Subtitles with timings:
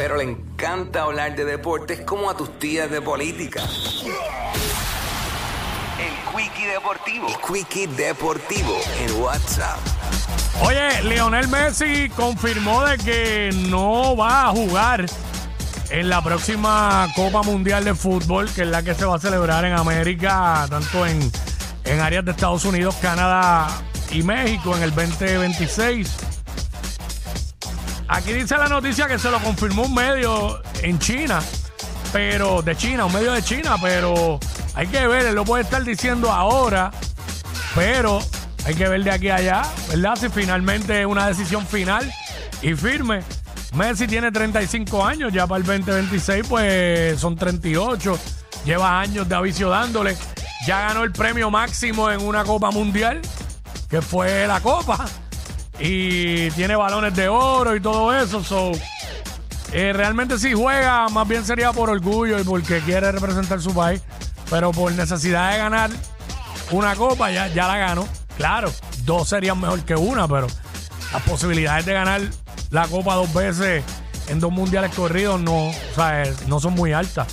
[0.00, 3.60] pero le encanta hablar de deportes como a tus tías de política.
[5.98, 7.28] El Quickie Deportivo.
[7.28, 9.78] El Quickie Deportivo en WhatsApp.
[10.62, 15.04] Oye, Lionel Messi confirmó de que no va a jugar
[15.90, 19.66] en la próxima Copa Mundial de Fútbol, que es la que se va a celebrar
[19.66, 21.30] en América, tanto en,
[21.84, 23.68] en áreas de Estados Unidos, Canadá
[24.10, 26.39] y México en el 2026.
[28.12, 31.40] Aquí dice la noticia que se lo confirmó un medio en China,
[32.12, 34.40] pero de China, un medio de China, pero
[34.74, 36.90] hay que ver, él lo puede estar diciendo ahora,
[37.72, 38.18] pero
[38.66, 40.16] hay que ver de aquí a allá, ¿verdad?
[40.16, 42.12] Si finalmente es una decisión final
[42.62, 43.22] y firme.
[43.74, 48.18] Messi tiene 35 años, ya para el 2026 pues son 38.
[48.64, 50.16] Lleva años de aviso dándole.
[50.66, 53.22] Ya ganó el premio máximo en una Copa Mundial,
[53.88, 55.06] que fue la Copa.
[55.80, 58.44] Y tiene balones de oro y todo eso.
[58.44, 58.72] So,
[59.72, 64.02] eh, realmente si juega, más bien sería por orgullo y porque quiere representar su país.
[64.50, 65.90] Pero por necesidad de ganar
[66.70, 68.06] una copa, ya, ya la ganó.
[68.36, 68.72] Claro,
[69.04, 70.46] dos serían mejor que una, pero
[71.12, 72.20] las posibilidades de ganar
[72.70, 73.82] la copa dos veces
[74.28, 77.26] en dos mundiales corridos no, o sea, eh, no son muy altas.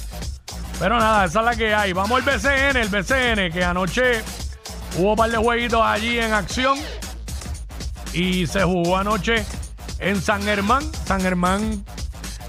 [0.80, 1.93] Pero nada, esa es la que hay.
[1.93, 4.23] Vamos al BCN, el BCN, que anoche
[4.97, 6.77] hubo un par de jueguitos allí en acción.
[8.17, 9.45] Y se jugó anoche
[9.99, 10.83] en San Germán.
[11.05, 11.85] San Germán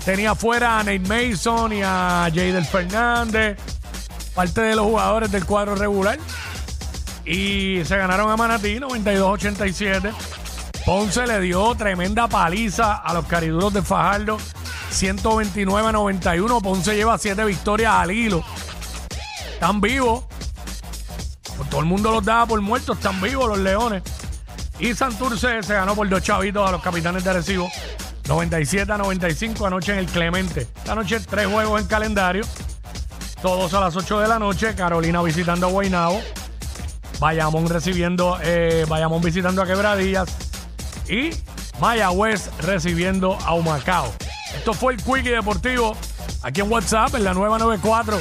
[0.02, 3.58] tenía fuera a Nate Mason y a Jadel Fernández,
[4.34, 6.18] parte de los jugadores del cuadro regular.
[7.26, 10.10] Y se ganaron a Manatí 92-87.
[10.86, 14.38] Ponce le dio tremenda paliza a los cariduros de Fajardo.
[14.90, 16.62] 129-91.
[16.62, 18.42] Ponce lleva 7 victorias al hilo.
[19.52, 20.24] Están vivos.
[21.58, 22.96] Pues todo el mundo los daba por muertos.
[22.96, 24.02] Están vivos los leones.
[24.78, 27.68] Y Santurce se ganó por dos chavitos a los capitanes de Arecibo.
[28.28, 30.68] 97 a 95 anoche en el Clemente.
[30.76, 32.44] Esta noche tres juegos en calendario.
[33.42, 34.74] Todos a las 8 de la noche.
[34.74, 36.20] Carolina visitando a Guaynabo.
[37.18, 40.28] Bayamón recibiendo, eh, Bayamón visitando a Quebradillas.
[41.08, 41.30] Y
[41.80, 44.12] Mayagüez recibiendo a Humacao.
[44.54, 45.96] Esto fue el Quickie Deportivo
[46.42, 48.20] aquí en WhatsApp en la nueva 94.